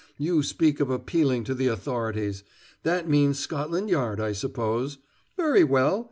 You 0.17 0.41
speak 0.41 0.79
of 0.79 0.89
appealing 0.89 1.43
to 1.43 1.53
the 1.53 1.67
authorities. 1.67 2.41
That 2.81 3.07
means 3.07 3.37
Scotland 3.37 3.91
Yard, 3.91 4.19
I 4.19 4.31
suppose. 4.31 4.97
Very 5.37 5.63
well. 5.63 5.99